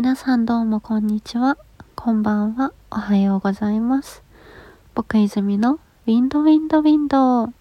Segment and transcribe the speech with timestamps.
[0.00, 1.58] 皆さんどうもこんにちは。
[1.94, 2.72] こんばんは。
[2.90, 4.22] おはようございます。
[4.94, 7.54] 僕泉のウィンドウィンドウィンドウ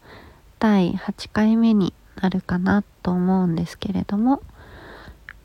[0.58, 4.42] 第8回目になるかなと思うんですけれども、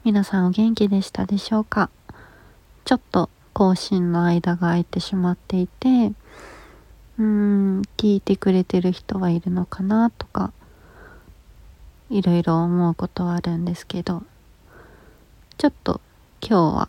[0.05, 1.91] 皆さんお元気でしたでしょうか？
[2.85, 5.89] ちょっと更新の間が空いてしまっていて、
[7.19, 10.53] うーん、聞いてくれてる人はいるのかなとか、
[12.09, 14.23] いろいろ思うことはあるんですけど、
[15.59, 16.01] ちょっと
[16.47, 16.89] 今日は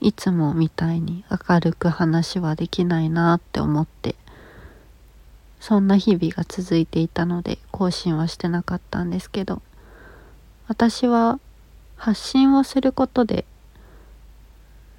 [0.00, 4.16] いつもみたいに明るく話はできないなって思って
[5.60, 9.62] そんな日々が続いていたので更新はしてなかったんですけど
[10.66, 11.38] 私は
[11.94, 13.44] 発信をすることで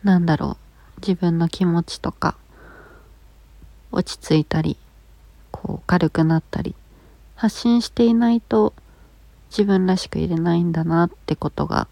[0.01, 0.57] なんだろ
[0.97, 2.37] う自分の気持ちとか
[3.91, 4.77] 落ち着いたり
[5.51, 6.73] こう軽くなったり
[7.35, 8.73] 発信していないと
[9.49, 11.89] 自分らしくいれないんだなってことが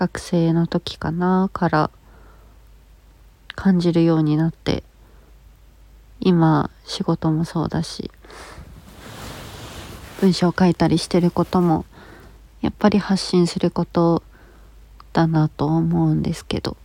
[0.00, 1.90] 学生の時かなから
[3.54, 4.82] 感じるようになって
[6.20, 8.10] 今仕事もそうだし
[10.22, 11.84] 文章書いたりしてることも
[12.62, 14.22] やっぱり発信すること
[15.12, 16.78] だなと思うんですけど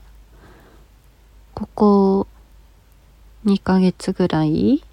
[1.53, 2.27] ここ
[3.45, 4.83] 2ヶ月ぐらい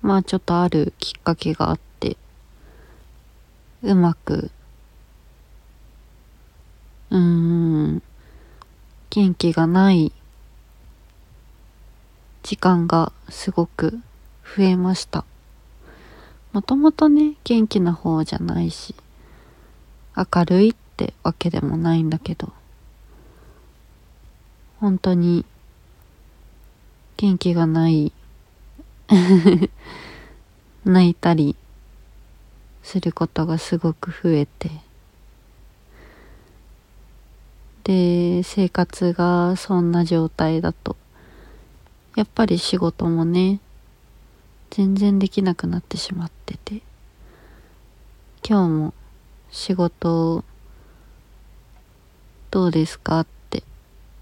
[0.00, 2.16] まあちょっとあるきっかけがあって
[3.84, 4.50] うまく
[7.12, 8.02] うん。
[9.10, 10.12] 元気がない
[12.42, 14.00] 時間がすごく
[14.56, 15.24] 増えました。
[16.52, 18.94] もともとね元気な方じゃないし
[20.14, 22.52] 明るいってわけでもないんだけど
[24.78, 25.46] 本当に
[27.16, 28.12] 元気がない
[30.84, 31.56] 泣いたり
[32.82, 34.70] することがすごく増えて
[37.84, 40.96] で生活がそんな状態だと。
[42.16, 43.60] やっぱり仕事もね
[44.70, 46.82] 全然できなくなってしまってて。
[48.46, 48.94] 今日も
[49.50, 50.44] 仕事
[52.50, 53.62] どうですかって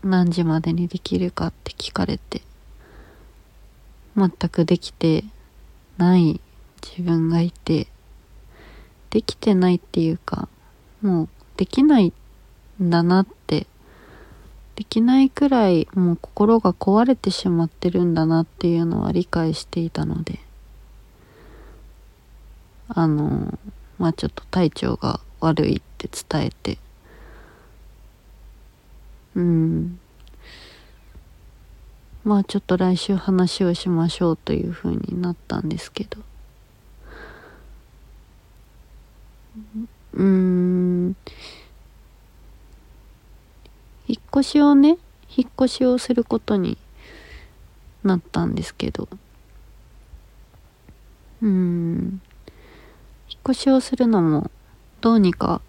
[0.05, 2.43] 何時までにできるかって聞かれて。
[4.17, 5.25] 全くできて
[5.97, 6.41] ない
[6.83, 7.87] 自分がいて。
[9.11, 10.49] できてないっていうか
[11.03, 12.13] もうできない
[12.81, 13.67] だなって
[14.77, 20.39] できないくらいもう心が壊れてしまってるんだなっていうのは理解していたので
[22.89, 23.59] あの
[23.99, 26.79] まあちょっと体調が悪いって伝えて
[29.35, 29.99] うん。
[32.25, 36.19] まあちょっと来週話をしましょうというふうになったんですけど。
[40.15, 41.17] うーん。
[44.39, 44.97] っ越しをね
[45.35, 46.79] 引っ越しをすることに
[48.05, 49.09] なったんですけど。
[51.43, 52.21] うん。
[53.29, 54.51] 引っ越しをするのも
[55.01, 55.63] どうにか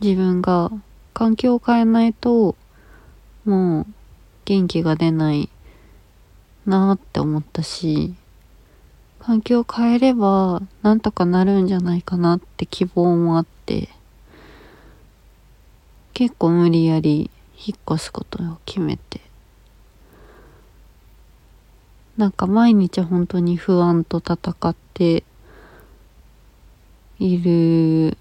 [0.00, 0.70] 自分が
[1.12, 2.56] 環境を変えないと
[3.44, 3.86] もう
[4.44, 5.48] 元気が出ない
[6.66, 8.14] なって思ったし
[9.20, 13.88] 環境を変えればなんとかなるんじゃないかなって希望もあって
[16.12, 19.20] 結構無理やり引っ越すことを決めて。
[22.16, 25.24] なんか毎日本当に不安と戦って
[27.18, 28.16] いる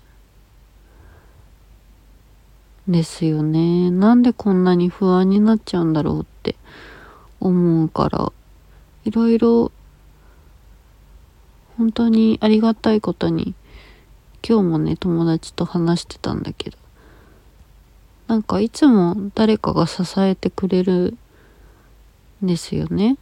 [2.88, 3.92] ですよね。
[3.92, 6.56] なんでこんなに不安になっちゃうんだろうって
[7.40, 8.32] 思うから。
[9.06, 9.72] いろいろ
[11.78, 13.54] 本当にありがたいことに
[14.48, 16.78] 今日もね友達と話してたんだけど。
[18.34, 21.16] なんかいつも誰かが支えてくれる
[22.44, 23.18] んですよね。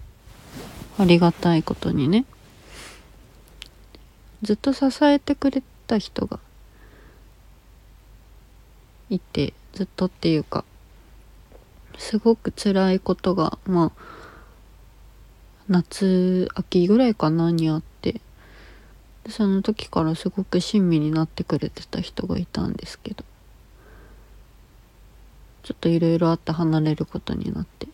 [0.98, 2.24] ありがたいことにね。
[4.42, 6.40] ずっと支えてくれた人が
[9.10, 10.63] いてずっとっていうか
[11.98, 14.04] すごく辛いことがまあ
[15.68, 18.22] 夏秋ぐらいかなにあって
[19.28, 23.25] その時からすごく親身になってくれてた人がいたんですけど。
[25.63, 27.88] ちょっといろいろあって離れることになって。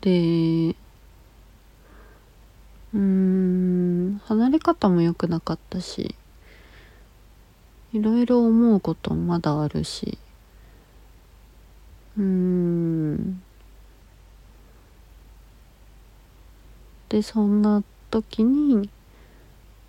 [0.00, 0.74] で
[2.94, 6.14] うん離れ方も良くなかったし
[7.92, 10.18] いろいろ思うこともまだあるし
[12.16, 13.42] うん。
[17.08, 18.88] でそんな時に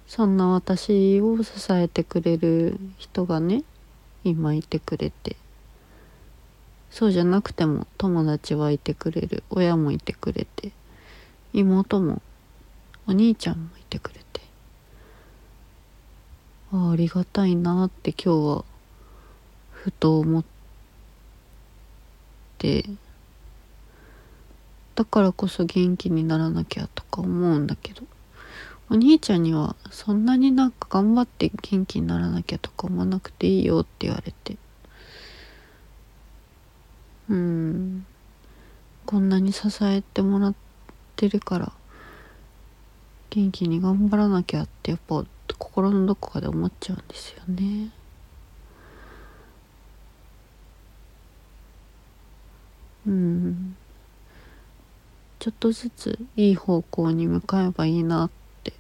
[0.08, 3.64] そんな私を支えてくれる人がね
[4.24, 5.36] 今いてくれて
[6.92, 9.44] そうじゃなくても友達はいてくれる。
[9.50, 10.74] 親もいてくれて。
[11.54, 12.22] 妹も
[13.08, 14.42] お兄ちゃんもいてくれて。
[16.74, 18.66] あありがたいなって今日は
[19.72, 20.44] ふと思っ
[22.58, 22.86] て。
[24.96, 28.04] だからこそ元気にならなきゃとか思うんだけど。
[28.90, 34.58] お兄ちゃんにはそんなになんか頑張って元気にならなきゃとか思わなくていいよって言われて。
[37.32, 38.06] うん。
[39.06, 40.56] こんなに支えてもらっ
[41.16, 41.72] てるから
[43.30, 45.26] 元気に頑張らなきゃってやっぱ
[45.58, 47.92] 心のどこかで思っちゃうんですよね。
[53.08, 53.78] うん。
[55.40, 58.30] ちょっとずついい方向に向かえばいいなっ
[58.64, 58.74] て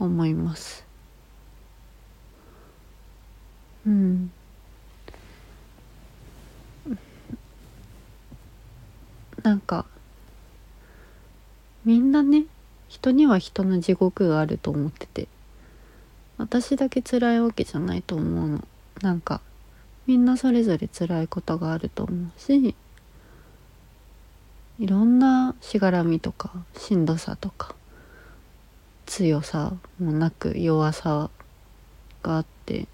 [0.00, 0.86] 思います。
[3.86, 4.32] うん。
[9.48, 9.86] なんか
[11.86, 12.44] みんなね
[12.86, 15.26] 人には人の地獄があると思ってて
[16.36, 18.68] 私だけ辛いわけじゃないと思うの。
[19.00, 19.40] なんか
[20.06, 22.74] みんなそれぞれ辛いことがあると思うし
[24.78, 27.74] いろんなしがらみとかしんどさとか
[29.06, 31.30] 強さもなく弱さ
[32.22, 32.86] があって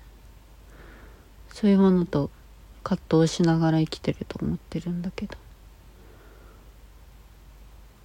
[1.52, 2.30] そういうものと
[2.84, 5.43] 葛藤しながら生きてると思ってるんだけど。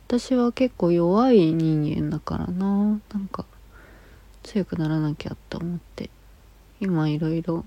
[0.10, 3.00] 私は結構弱い人間だからな。
[3.14, 3.46] なんか
[4.42, 6.10] 強くならなきゃって思って。
[6.80, 7.64] 今いろいろ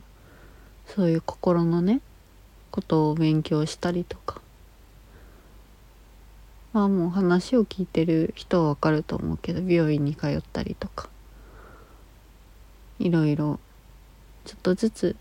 [0.88, 2.00] そういう心のね
[2.72, 4.40] ことを勉強したりとか。
[6.72, 11.08] まあもう話を聞いてる人はわかると思うけど病院に通ったりとか。
[12.98, 13.60] いろいろ
[14.46, 15.16] ちょっとずつ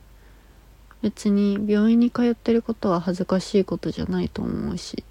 [1.04, 5.04] 別に病院に通ってることは恥ずかしいことじゃないと思うし。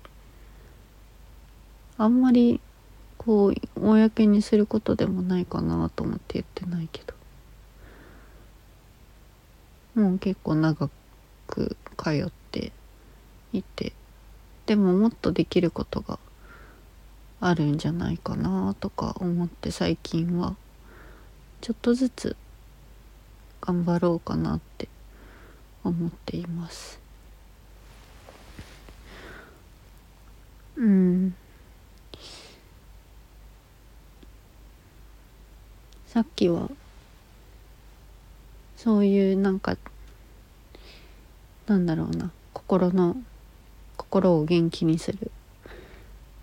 [2.02, 2.62] あんまり
[3.18, 7.12] こう公にすることでもないかなと思って言ってないけど。
[9.94, 10.88] もう結構長
[11.46, 12.72] く通って
[13.52, 13.92] いて。
[14.64, 16.18] でももっとできることが
[17.38, 20.56] あるんじゃないかなとか思って最近は。
[21.60, 22.34] ちょっとずつ
[23.60, 24.88] 頑張ろうかなって
[25.84, 26.98] 思っています
[30.76, 31.34] うん
[36.10, 36.68] さっきは
[38.76, 39.76] そういうなんか
[41.68, 43.16] なんだろうな心の
[43.96, 45.30] 心を元気にする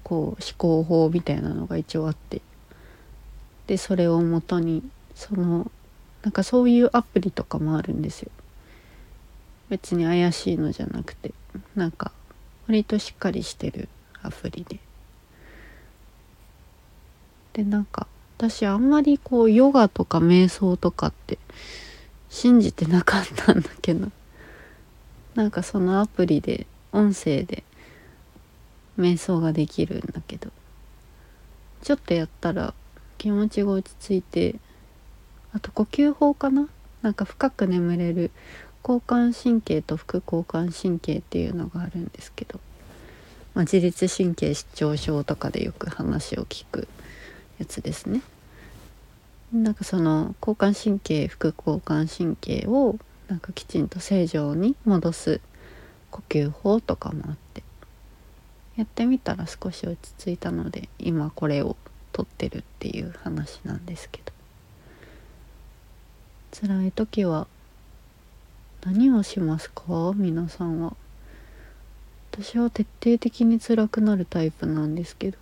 [0.04, 2.42] こう思考法みたいなのが一応あって
[3.68, 5.70] でそれをもとにその
[6.24, 8.32] なんかそういうアプリとかもあるんですよ。
[9.68, 11.34] 別に怪しいのじゃなくて
[11.76, 12.14] なんか
[12.68, 13.90] 割としっかりしてる
[14.22, 14.80] アプリで。
[17.52, 21.40] でなんか私あんまりこうヨガとか瞑想とかって
[22.30, 24.12] 信じてなかったんだけど。
[25.36, 27.64] なんかそのアプリで音声で
[28.98, 30.52] 瞑想ができるんだけど。
[31.84, 32.74] ちょっとやったら
[33.18, 34.56] 気持ちが落ち着いて
[35.54, 36.68] あと呼吸法かな？
[37.02, 38.32] なんか深く眠れる
[38.84, 42.60] 交感神経と副交感神経っていうのがあるんですけど、
[43.54, 46.88] まあ、自律神経失調症とかでよく話を聞く。
[47.60, 48.22] やつですね。
[49.54, 52.98] なんかその交感神経副交感神経を
[53.28, 55.42] なんかきちんと正常に戻す
[56.12, 57.64] 呼吸法とかもあって
[58.76, 61.78] やってみたら少し落ち着いたので今これを
[62.12, 64.34] 撮ってるっていう話なんですけど。
[66.60, 67.48] 辛い時は
[68.84, 70.14] 何をしますか？
[70.16, 70.96] 皆さんは。
[72.32, 75.38] 私は徹底的に辛くなるタイプなんですけど。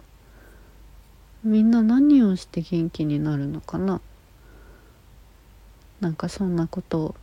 [1.46, 4.02] みんな何をして元気になるのかな？
[6.02, 7.16] なんかそんなことを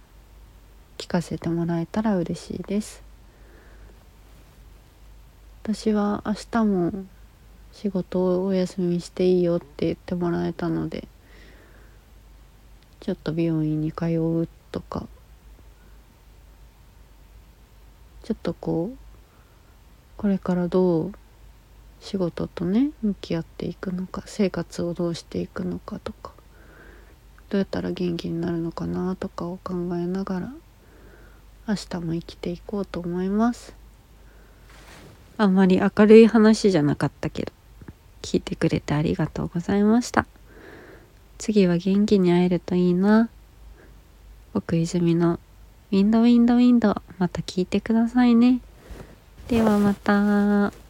[0.97, 3.03] 聞かせてもらえたら嬉しいです。
[5.65, 6.93] 私は明日も
[7.73, 11.09] 仕事をお休みしていいよって言ってもらえたので
[13.01, 15.09] ちょっと病院に通うとか
[18.23, 18.97] ちょっとこう
[20.17, 21.13] これからどう
[22.03, 26.33] 仕事とね向き合っていくのか生活をどうしていくのかとか
[27.49, 30.53] どうやったら元気になるのかなとかを考えながら
[31.69, 33.73] 明日も生きていこうと思います。
[35.39, 37.53] あんまり明るい話じゃなかったけど
[38.21, 40.27] 聞いてくれてありがとうございました
[41.39, 43.29] 次は元気に会えるといいな
[44.53, 45.41] 僕泉の
[45.91, 48.61] ウィンドウィンドウィンドまた聞いてくださいね。
[49.49, 50.82] ではまた。